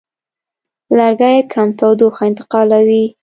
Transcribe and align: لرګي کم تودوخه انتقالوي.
لرګي 0.97 1.37
کم 1.53 1.67
تودوخه 1.79 2.23
انتقالوي. 2.29 3.05